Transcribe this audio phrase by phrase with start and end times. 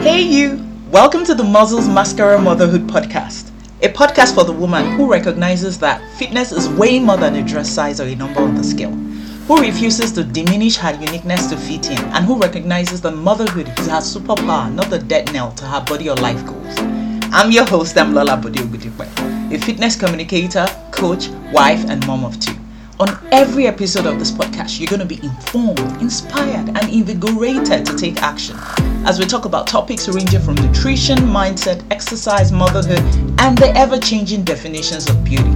[0.00, 0.64] Hey, you!
[0.90, 3.50] Welcome to the Muscles Mascara Motherhood Podcast,
[3.82, 7.68] a podcast for the woman who recognizes that fitness is way more than a dress
[7.68, 8.92] size or a number on the scale,
[9.46, 13.88] who refuses to diminish her uniqueness to fit in, and who recognizes that motherhood is
[13.88, 16.78] her superpower, not the dead nail to her body or life goals.
[17.30, 22.59] I'm your host, I'm Lola Bodiogudipe, a fitness communicator, coach, wife, and mom of two.
[23.00, 27.96] On every episode of this podcast, you're going to be informed, inspired, and invigorated to
[27.96, 28.54] take action
[29.06, 32.98] as we talk about topics ranging from nutrition, mindset, exercise, motherhood,
[33.40, 35.54] and the ever changing definitions of beauty.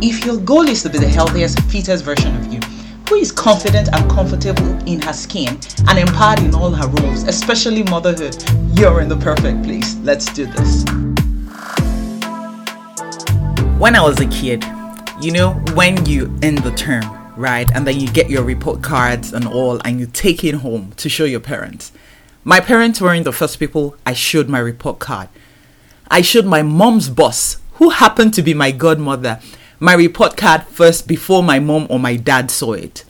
[0.00, 2.60] If your goal is to be the healthiest, fittest version of you,
[3.10, 7.82] who is confident and comfortable in her skin and empowered in all her roles, especially
[7.82, 9.96] motherhood, you're in the perfect place.
[9.96, 10.84] Let's do this.
[13.78, 14.64] When I was a kid,
[15.22, 17.04] you know, when you end the term,
[17.36, 20.92] right, and then you get your report cards and all, and you take it home
[20.96, 21.92] to show your parents.
[22.42, 25.28] My parents weren't the first people I showed my report card.
[26.10, 29.40] I showed my mom's boss, who happened to be my godmother,
[29.78, 33.04] my report card first before my mom or my dad saw it.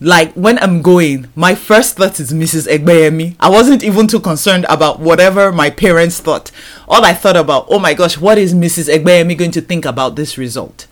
[0.00, 2.68] Like when I'm going, my first thought is Mrs.
[2.68, 3.36] Egbeyemi.
[3.38, 6.50] I wasn't even too concerned about whatever my parents thought.
[6.86, 8.88] All I thought about, oh my gosh, what is Mrs.
[8.94, 10.86] Egbeyemi going to think about this result?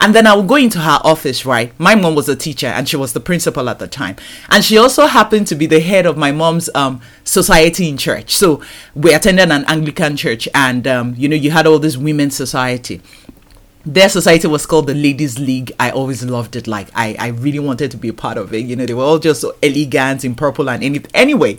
[0.00, 1.78] And then I would go into her office, right?
[1.78, 4.16] My mom was a teacher and she was the principal at the time.
[4.48, 8.34] And she also happened to be the head of my mom's um, society in church.
[8.34, 8.62] So
[8.94, 13.02] we attended an Anglican church and, um, you know, you had all this women's society
[13.86, 17.58] their society was called the ladies league i always loved it like i i really
[17.58, 20.22] wanted to be a part of it you know they were all just so elegant
[20.22, 21.58] in purple and anything anyway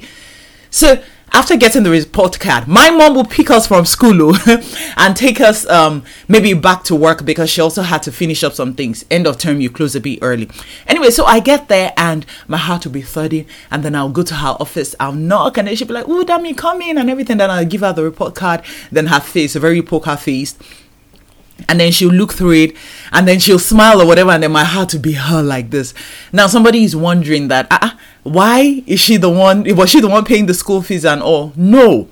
[0.69, 1.01] so
[1.33, 4.63] after getting the report card, my mom will pick us from school oh,
[4.97, 8.53] and take us um, maybe back to work because she also had to finish up
[8.53, 9.05] some things.
[9.09, 10.49] End of term, you close a bit early.
[10.87, 14.23] Anyway, so I get there and my heart will be thudding, and then I'll go
[14.23, 17.09] to her office, I'll knock, and then she'll be like, Oh, Dami, come in, and
[17.09, 17.37] everything.
[17.37, 18.63] Then I'll give her the report card.
[18.91, 20.61] Then her face, a very poker faced
[21.69, 22.75] and then she'll look through it
[23.11, 25.93] and then she'll smile or whatever and then my heart will be her like this
[26.31, 27.91] now somebody is wondering that uh,
[28.23, 31.53] why is she the one was she the one paying the school fees and all?
[31.55, 32.07] No.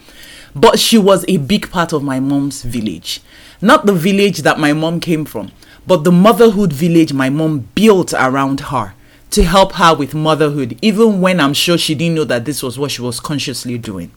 [0.55, 3.21] But she was a big part of my mom's village.
[3.61, 5.51] Not the village that my mom came from
[5.89, 8.93] but the motherhood village my mom built around her
[9.31, 12.77] to help her with motherhood even when i'm sure she didn't know that this was
[12.77, 14.11] what she was consciously doing.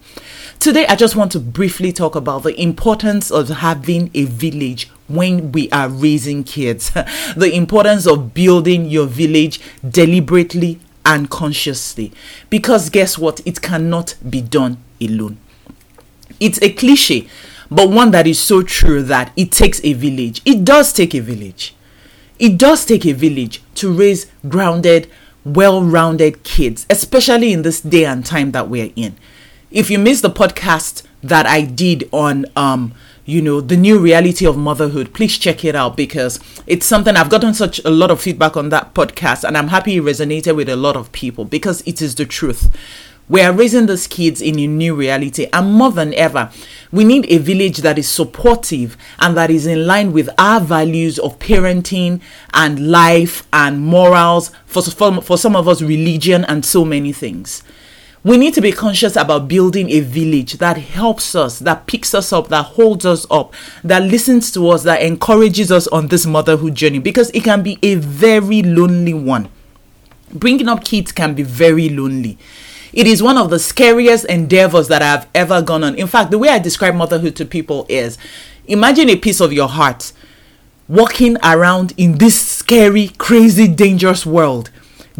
[0.59, 5.51] Today i just want to briefly talk about the importance of having a village when
[5.51, 6.91] we are raising kids.
[7.35, 12.11] The importance of building your village deliberately and consciously.
[12.49, 13.41] Because guess what?
[13.45, 15.37] It cannot be done alone.
[16.39, 17.27] It's a cliche,
[17.69, 20.41] but one that is so true that it takes a village.
[20.45, 21.75] It does take a village.
[22.39, 25.09] It does take a village to raise grounded,
[25.45, 29.15] well rounded kids, especially in this day and time that we're in.
[29.71, 32.93] If you missed the podcast that I did on um,
[33.25, 35.13] you know the new reality of motherhood.
[35.13, 38.69] Please check it out because it's something i've gotten such a lot of feedback on
[38.69, 42.15] that podcast and i'm happy it resonated with a lot of people because it is
[42.15, 42.75] the truth.
[43.29, 46.51] We are raising these kids in a new reality and more than ever
[46.91, 51.17] we need a village that is supportive and that is in line with our values
[51.19, 52.19] of parenting
[52.53, 57.63] and life and morals for, for, for some of us religion and so many things
[58.23, 62.31] we need to be conscious about building a village that helps us, that picks us
[62.31, 63.53] up, that holds us up,
[63.83, 67.77] that listens to us, that encourages us on this motherhood journey because it can be
[67.83, 69.49] a very lonely one.
[70.31, 72.37] Bringing up kids can be very lonely.
[72.93, 75.95] It is one of the scariest endeavors that I've ever gone on.
[75.95, 78.17] In fact, the way I describe motherhood to people is
[78.67, 80.13] imagine a piece of your heart
[80.87, 84.69] walking around in this scary, crazy, dangerous world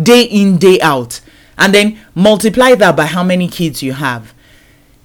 [0.01, 1.19] day in, day out
[1.57, 4.33] and then multiply that by how many kids you have.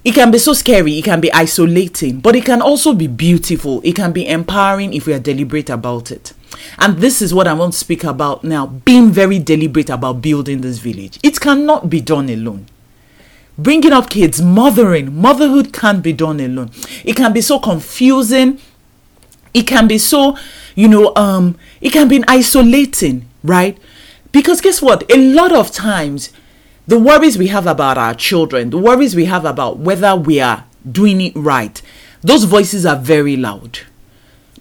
[0.05, 3.81] It can be so scary, it can be isolating, but it can also be beautiful.
[3.85, 6.33] It can be empowering if we are deliberate about it.
[6.79, 10.61] And this is what I want to speak about now being very deliberate about building
[10.61, 11.19] this village.
[11.23, 12.67] It cannot be done alone.
[13.59, 16.71] Bringing up kids, mothering, motherhood can't be done alone.
[17.05, 18.61] It can be so confusing.
[19.53, 20.39] It can be so,
[20.77, 23.77] you know, um, it can be isolating, right?
[24.33, 25.11] Because guess what?
[25.11, 26.31] A lot of times,
[26.87, 30.65] the worries we have about our children, the worries we have about whether we are
[30.91, 31.81] doing it right,
[32.23, 33.81] those voices are very loud.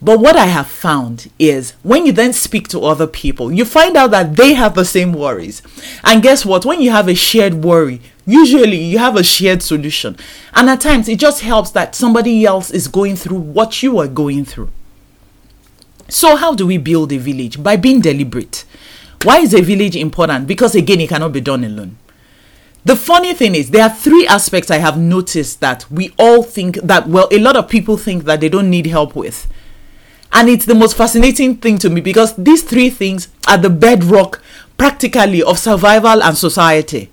[0.01, 3.97] But what I have found is when you then speak to other people, you find
[3.97, 5.63] out that they have the same worries.
[6.03, 6.65] And guess what?
[6.65, 10.15] When you have a shared worry, usually you have a shared solution.
[10.53, 14.07] And at times it just helps that somebody else is going through what you are
[14.07, 14.69] going through.
[16.09, 17.61] So, how do we build a village?
[17.61, 18.65] By being deliberate.
[19.23, 20.47] Why is a village important?
[20.47, 21.97] Because again, it cannot be done alone.
[22.85, 26.75] The funny thing is, there are three aspects I have noticed that we all think
[26.77, 29.47] that, well, a lot of people think that they don't need help with.
[30.31, 34.41] And it's the most fascinating thing to me because these three things are the bedrock,
[34.77, 37.09] practically, of survival and society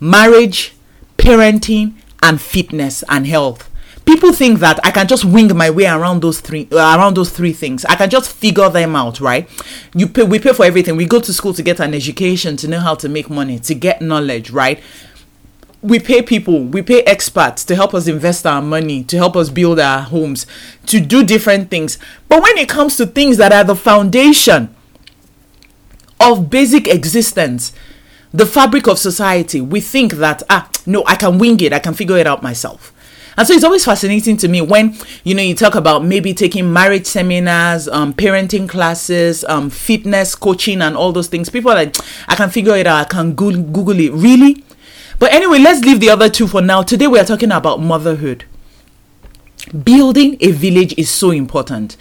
[0.00, 0.76] marriage,
[1.16, 3.67] parenting, and fitness and health.
[4.08, 7.52] People think that I can just wing my way around those three around those three
[7.52, 7.84] things.
[7.84, 9.46] I can just figure them out, right?
[9.94, 10.96] You pay we pay for everything.
[10.96, 13.74] We go to school to get an education, to know how to make money, to
[13.74, 14.82] get knowledge, right?
[15.82, 19.48] we pay people, we pay experts to help us invest our money, to help us
[19.48, 20.44] build our homes,
[20.86, 21.98] to do different things.
[22.28, 24.74] But when it comes to things that are the foundation
[26.18, 27.72] of basic existence,
[28.32, 31.94] the fabric of society, we think that, ah, no, I can wing it, I can
[31.94, 32.92] figure it out myself.
[33.38, 36.72] And so it's always fascinating to me when you know you talk about maybe taking
[36.72, 41.48] marriage seminars, um, parenting classes, um, fitness coaching, and all those things.
[41.48, 41.96] People are like,
[42.26, 43.06] I can figure it out.
[43.06, 44.12] I can Google, it.
[44.12, 44.64] Really?
[45.20, 46.82] But anyway, let's leave the other two for now.
[46.82, 48.44] Today we are talking about motherhood.
[49.84, 51.96] Building a village is so important,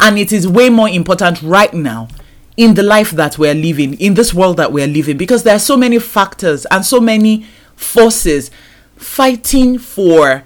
[0.00, 2.08] and it is way more important right now
[2.56, 5.60] in the life that we're living, in this world that we're living, because there are
[5.60, 7.46] so many factors and so many
[7.76, 8.50] forces
[8.96, 10.42] fighting for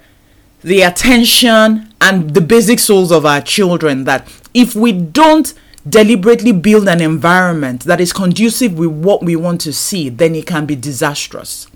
[0.65, 5.53] the attention and the basic souls of our children that if we don't
[5.87, 10.47] deliberately build an environment that is conducive with what we want to see, then it
[10.47, 11.69] can be disastrous.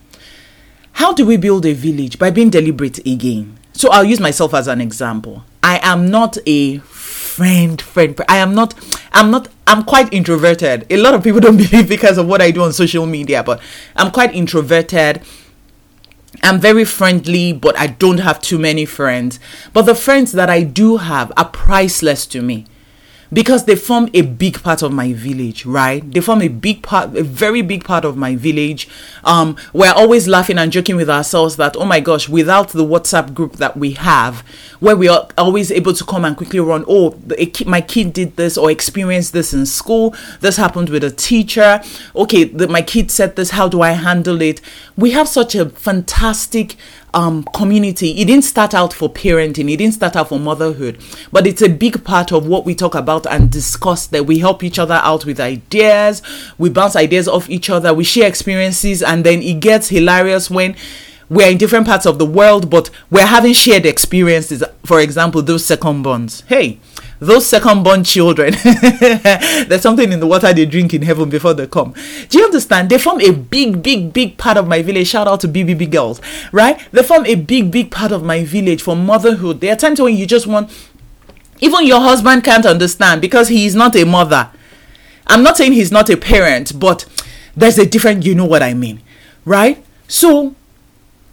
[0.92, 2.18] How do we build a village?
[2.18, 3.58] By being deliberate again.
[3.74, 5.44] So I'll use myself as an example.
[5.62, 8.18] I am not a friend, friend.
[8.26, 8.74] I am not,
[9.12, 10.86] I'm not, I'm quite introverted.
[10.90, 13.60] A lot of people don't believe because of what I do on social media, but
[13.94, 15.20] I'm quite introverted.
[16.42, 19.40] I'm very friendly, but I don't have too many friends.
[19.72, 22.66] But the friends that I do have are priceless to me
[23.32, 26.10] because they form a big part of my village right?
[26.12, 28.88] They form a big part a very big part of my village
[29.24, 33.34] um we're always laughing and joking with ourselves that oh my gosh without the whatsapp
[33.34, 34.40] group that we have
[34.80, 37.18] where we are always able to come and quickly run oh
[37.66, 41.80] my kid did this or experienced this in school this happened with a teacher
[42.14, 44.60] okay the, my kid said this how do i handle it?
[44.96, 46.76] We have such a fantastic
[47.14, 48.10] um, community.
[48.20, 50.98] It didn't start out for parenting, it didn't start out for motherhood,
[51.32, 54.62] but it's a big part of what we talk about and discuss that we help
[54.62, 56.22] each other out with ideas,
[56.58, 60.76] we bounce ideas off each other, we share experiences, and then it gets hilarious when
[61.28, 64.64] we're in different parts of the world, but we're having shared experiences.
[64.84, 66.42] For example, those second bonds.
[66.46, 66.78] Hey,
[67.20, 68.54] those second born children,
[69.00, 71.94] there's something in the water they drink in heaven before they come.
[72.28, 72.90] Do you understand?
[72.90, 75.08] They form a big, big, big part of my village.
[75.08, 76.20] Shout out to BBB girls,
[76.52, 76.80] right?
[76.92, 79.60] They form a big, big part of my village for motherhood.
[79.60, 80.70] There are times when you just want,
[81.60, 84.50] even your husband can't understand because he is not a mother.
[85.26, 87.04] I'm not saying he's not a parent, but
[87.56, 89.02] there's a different, you know what I mean,
[89.44, 89.84] right?
[90.06, 90.54] So,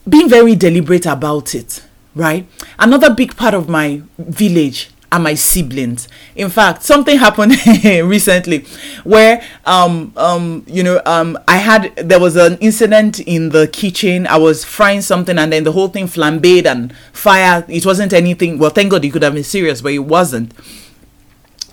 [0.09, 1.83] being very deliberate about it,
[2.15, 2.47] right?
[2.77, 4.89] Another big part of my village
[5.23, 6.07] my siblings.
[6.35, 7.53] In fact, something happened
[7.85, 8.65] recently
[9.03, 14.27] where um um you know um I had there was an incident in the kitchen.
[14.27, 17.65] I was frying something and then the whole thing flambéed and fire.
[17.67, 18.57] It wasn't anything.
[18.59, 20.53] Well, thank God it could have been serious, but it wasn't.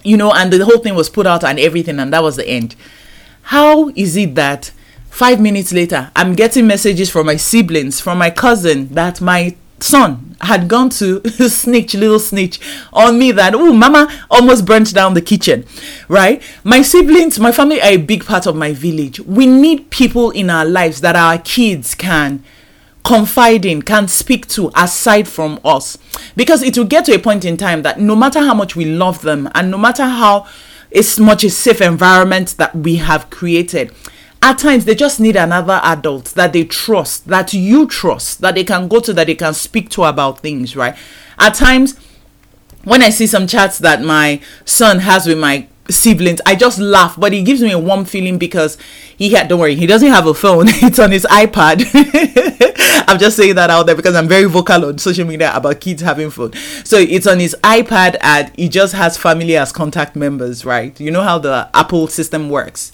[0.05, 2.47] You know, and the whole thing was put out and everything, and that was the
[2.49, 2.75] end.
[3.43, 4.73] How is it that
[5.11, 10.37] five minutes later I'm getting messages from my siblings, from my cousin that my son
[10.41, 12.61] had gone to snitch, little snitch
[12.93, 15.65] on me that, oh, mama almost burnt down the kitchen,
[16.09, 16.43] right?
[16.65, 19.21] My siblings, my family are a big part of my village.
[19.21, 22.43] We need people in our lives that our kids can
[23.05, 25.99] confide in, can speak to aside from us.
[26.37, 28.85] Because it will get to a point in time that no matter how much we
[28.85, 30.47] love them and no matter how
[30.91, 33.93] it's much a safe environment that we have created,
[34.43, 38.65] at times they just need another adult that they trust, that you trust, that they
[38.65, 40.97] can go to, that they can speak to about things, right?
[41.39, 41.97] At times,
[42.83, 47.19] when I see some chats that my son has with my siblings, I just laugh,
[47.19, 48.77] but it gives me a warm feeling because
[49.17, 51.87] he had, don't worry, he doesn't have a phone, it's on his iPad.
[53.09, 56.03] I'm just saying that out there because I'm very vocal on social media about kids
[56.03, 56.53] having phone.
[56.85, 60.99] So it's on his iPad and he just has family as contact members, right?
[61.01, 62.91] You know how the Apple system works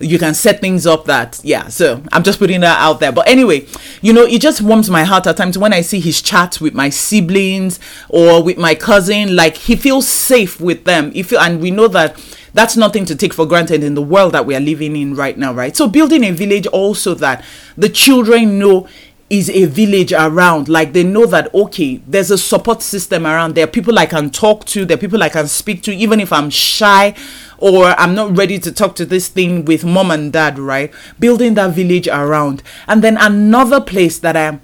[0.00, 3.26] you can set things up that yeah so i'm just putting that out there but
[3.28, 3.64] anyway
[4.02, 6.74] you know it just warms my heart at times when i see his chat with
[6.74, 11.60] my siblings or with my cousin like he feels safe with them if you and
[11.60, 12.20] we know that
[12.52, 15.38] that's nothing to take for granted in the world that we are living in right
[15.38, 17.44] now right so building a village also that
[17.76, 18.88] the children know
[19.30, 20.68] is a village around.
[20.68, 23.54] Like they know that okay, there's a support system around.
[23.54, 24.84] There are people I can talk to.
[24.84, 27.14] There are people I can speak to, even if I'm shy
[27.58, 30.92] or I'm not ready to talk to this thing with mom and dad, right?
[31.18, 32.62] Building that village around.
[32.88, 34.60] And then another place that I'm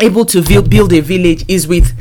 [0.00, 1.92] able to build a village is with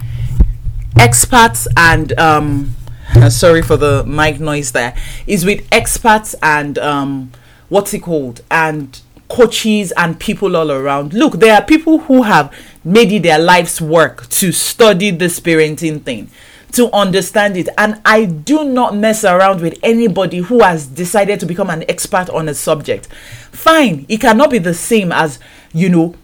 [0.99, 2.75] experts and um
[3.29, 7.31] sorry for the mic noise there is with experts and um
[7.69, 12.53] what's it called and coaches and people all around look there are people who have
[12.83, 16.29] made it their life's work to study this parenting thing
[16.71, 21.45] to understand it and i do not mess around with anybody who has decided to
[21.45, 25.39] become an expert on a subject fine it cannot be the same as
[25.73, 26.15] you know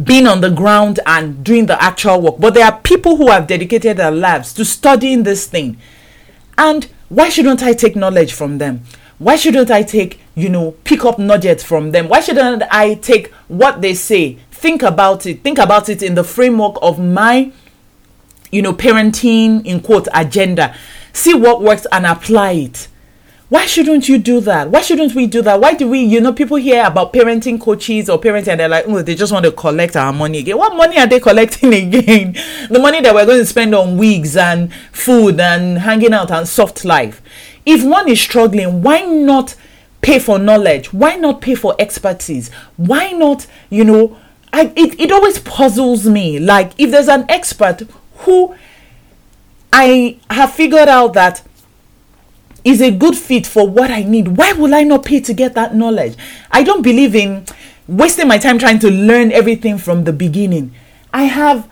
[0.00, 2.36] being on the ground and doing the actual work.
[2.38, 5.78] But there are people who have dedicated their lives to studying this thing.
[6.56, 8.84] And why shouldn't I take knowledge from them?
[9.18, 12.08] Why shouldn't I take, you know, pick up nuggets from them?
[12.08, 16.24] Why shouldn't I take what they say, think about it, think about it in the
[16.24, 17.52] framework of my,
[18.52, 20.76] you know, parenting, in quote, agenda,
[21.12, 22.88] see what works and apply it
[23.52, 24.70] why shouldn't you do that?
[24.70, 25.60] Why shouldn't we do that?
[25.60, 28.86] Why do we, you know, people hear about parenting coaches or parenting and they're like,
[28.88, 30.56] oh, they just want to collect our money again.
[30.56, 32.32] What money are they collecting again?
[32.70, 36.48] the money that we're going to spend on wigs and food and hanging out and
[36.48, 37.20] soft life.
[37.66, 39.54] If one is struggling, why not
[40.00, 40.90] pay for knowledge?
[40.94, 42.50] Why not pay for expertise?
[42.78, 44.16] Why not, you know,
[44.50, 46.38] I, it, it always puzzles me.
[46.38, 47.82] Like, if there's an expert
[48.24, 48.54] who
[49.72, 51.42] I have figured out that
[52.64, 55.54] is a good fit for what I need, why will I not pay to get
[55.54, 56.16] that knowledge?
[56.50, 57.44] I don't believe in
[57.88, 60.74] wasting my time trying to learn everything from the beginning.
[61.12, 61.68] I have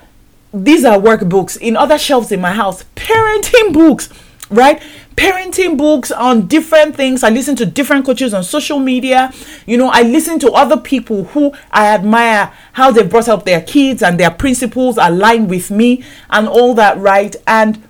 [0.52, 4.08] these are workbooks in other shelves in my house, parenting books,
[4.50, 4.82] right?
[5.16, 7.22] Parenting books on different things.
[7.22, 9.32] I listen to different coaches on social media.
[9.66, 13.60] You know, I listen to other people who I admire how they brought up their
[13.60, 17.36] kids and their principles align with me and all that, right?
[17.46, 17.82] And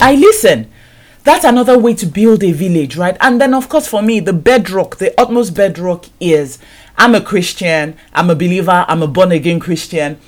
[0.00, 0.70] I listen
[1.24, 3.16] that's another way to build a village, right?
[3.20, 6.58] And then, of course, for me, the bedrock, the utmost bedrock is
[6.96, 10.18] I'm a Christian, I'm a believer, I'm a born again Christian.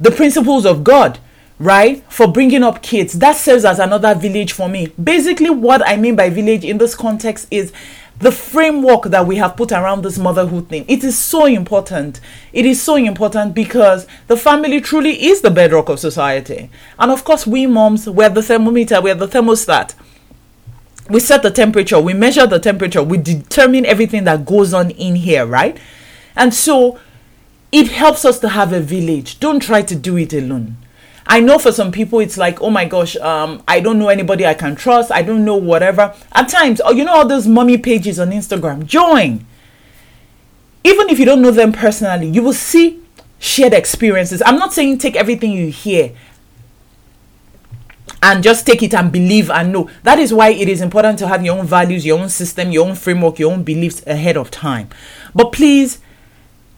[0.00, 1.18] The principles of God,
[1.58, 2.04] right?
[2.10, 4.88] For bringing up kids, that serves as another village for me.
[5.02, 7.72] Basically, what I mean by village in this context is
[8.18, 10.84] the framework that we have put around this motherhood thing.
[10.88, 12.20] It is so important.
[12.52, 16.70] It is so important because the family truly is the bedrock of society.
[16.98, 19.94] And of course, we moms, we're the thermometer, we're the thermostat
[21.08, 25.16] we set the temperature, we measure the temperature, we determine everything that goes on in
[25.16, 25.78] here, right?
[26.36, 26.98] And so
[27.72, 29.40] it helps us to have a village.
[29.40, 30.76] Don't try to do it alone.
[31.28, 34.46] I know for some people it's like, oh my gosh, um, I don't know anybody
[34.46, 35.12] I can trust.
[35.12, 36.14] I don't know whatever.
[36.32, 38.86] At times, oh, you know all those mommy pages on Instagram.
[38.86, 39.44] Join.
[40.84, 43.02] Even if you don't know them personally, you will see
[43.38, 44.42] shared experiences.
[44.46, 46.14] I'm not saying take everything you hear
[48.22, 49.90] and just take it and believe and know.
[50.04, 52.88] That is why it is important to have your own values, your own system, your
[52.88, 54.88] own framework, your own beliefs ahead of time.
[55.34, 56.00] But please,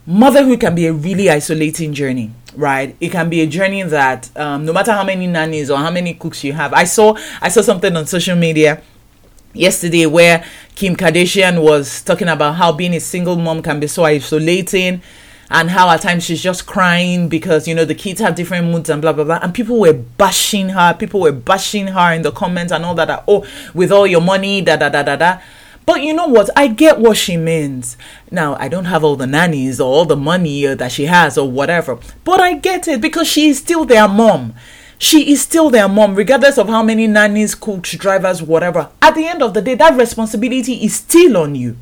[0.07, 2.97] motherhood can be a really isolating journey right?
[3.00, 6.14] It can be a journey that um, no matter how many nannies or how many
[6.14, 8.83] cooks you have i saw i saw something on social media
[9.52, 14.04] yesterday where kim kardashian was talking about how being a single mom can be so
[14.04, 15.00] isolating
[15.50, 18.88] and how at times she's just crying because you know the kids have different moods
[18.88, 19.40] and blah blah blah.
[19.42, 23.07] And people were bashing her people were bashing her in the comments and all that,
[23.09, 25.38] that oh with all your money da da da da da
[25.90, 26.49] but you know what?
[26.54, 27.97] I get what she means.
[28.30, 31.37] Now, I don't have all the nannies or all the money uh, that she has
[31.37, 34.54] or whatever, but I get it because she is still their mom.
[34.99, 38.88] She is still their mom, regardless of how many nannies, cooks, drivers, whatever.
[39.02, 41.76] At the end of the day, that responsibility is still on you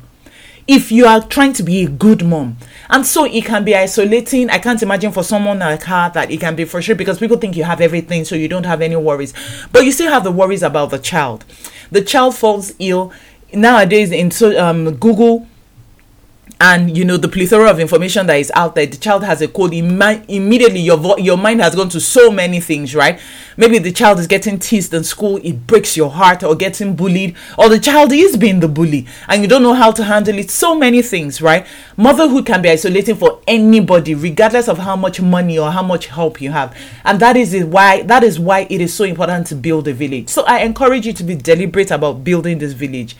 [0.69, 2.55] if you are trying to be a good mom.
[2.89, 4.51] And so it can be isolating.
[4.51, 7.37] I can't imagine for someone like her that it can be for sure because people
[7.37, 9.33] think you have everything, so you don't have any worries.
[9.71, 11.45] But you still have the worries about the child.
[11.91, 13.11] The child falls ill.
[13.53, 15.47] Nowadays, in so, um, Google,
[16.61, 19.47] and you know the plethora of information that is out there the child has a
[19.47, 23.19] cold Im- immediately your vo- your mind has gone to so many things right?
[23.55, 27.35] Maybe the child is getting teased in school it breaks your heart or getting bullied
[27.57, 30.51] or the child is being the bully and you don't know how to handle it.
[30.51, 31.65] So many things right?
[31.95, 36.41] Motherhood can be isolating for anybody regardless of how much money or how much help
[36.41, 36.75] you have.
[37.05, 40.29] And that is why that is why it is so important to build a village.
[40.29, 43.15] So i encourage you to be deliberate about building this village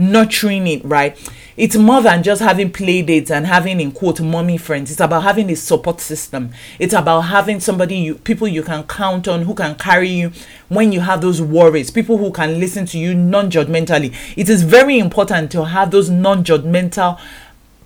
[0.00, 1.16] nurturing it, right?
[1.56, 4.90] It's more than just having play dates and having in quote mommy friends.
[4.90, 6.52] It's about having a support system.
[6.78, 10.32] It's about having somebody you people you can count on who can carry you
[10.68, 14.14] when you have those worries, people who can listen to you non-judgmentally.
[14.36, 17.20] It is very important to have those non-judgmental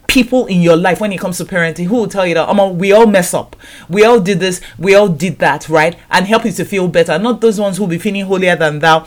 [0.07, 2.79] people in your life when it comes to parenting who will tell you that um,
[2.79, 3.57] we all mess up
[3.89, 7.19] we all did this we all did that right and help you to feel better
[7.19, 9.05] not those ones who will be feeling holier than thou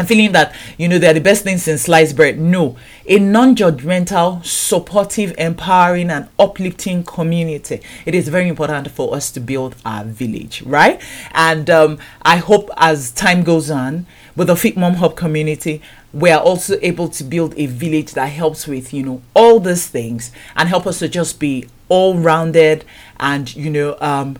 [0.00, 2.40] and feeling that you know they're the best things in sliced bread.
[2.40, 7.82] No, a non-judgmental, supportive, empowering, and uplifting community.
[8.06, 11.02] It is very important for us to build our village, right?
[11.34, 15.82] And um, I hope as time goes on with the Fit Mum Hub community,
[16.14, 19.86] we are also able to build a village that helps with you know all these
[19.86, 22.86] things and help us to just be all rounded
[23.18, 24.38] and you know um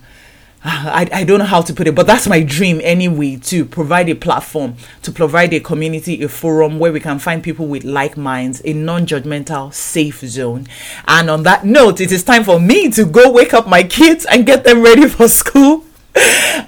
[0.64, 4.08] I, I don't know how to put it, but that's my dream anyway to provide
[4.10, 8.16] a platform, to provide a community, a forum where we can find people with like
[8.16, 10.66] minds, a non judgmental, safe zone.
[11.08, 14.26] And on that note, it is time for me to go wake up my kids
[14.26, 15.84] and get them ready for school.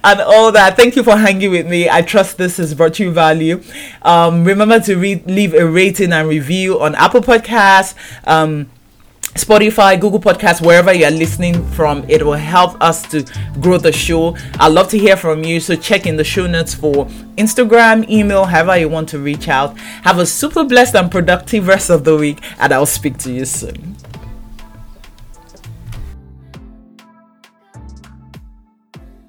[0.04, 0.76] and all that.
[0.76, 1.90] Thank you for hanging with me.
[1.90, 3.61] I trust this is brought you value.
[4.02, 7.94] Um, remember to read, leave a rating and review on Apple Podcasts.
[8.25, 8.70] Um,
[9.34, 13.24] Spotify, Google Podcasts, wherever you're listening from, it will help us to
[13.60, 14.36] grow the show.
[14.60, 15.58] I'd love to hear from you.
[15.58, 19.78] So check in the show notes for Instagram, email, however you want to reach out.
[20.04, 23.46] Have a super blessed and productive rest of the week, and I'll speak to you
[23.46, 23.96] soon.